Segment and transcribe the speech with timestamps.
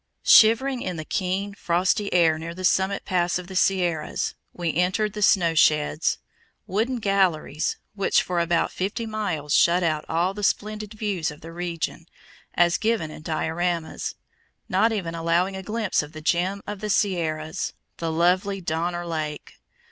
[0.25, 5.13] Shivering in the keen, frosty air near the summit pass of the Sierras, we entered
[5.13, 6.17] the "snow sheds,"
[6.65, 11.51] wooden galleries, which for about fifty miles shut out all the splendid views of the
[11.53, 12.07] region,
[12.55, 14.15] as given in dioramas,
[14.67, 19.59] not even allowing a glimpse of "the Gem of the Sierras," the lovely Donner Lake.